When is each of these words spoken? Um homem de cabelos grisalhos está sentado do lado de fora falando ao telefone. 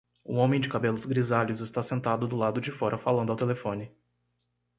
Um 0.25 0.39
homem 0.39 0.59
de 0.59 0.67
cabelos 0.67 1.05
grisalhos 1.05 1.59
está 1.59 1.83
sentado 1.83 2.27
do 2.27 2.35
lado 2.35 2.59
de 2.59 2.71
fora 2.71 2.97
falando 2.97 3.31
ao 3.31 3.35
telefone. 3.37 3.91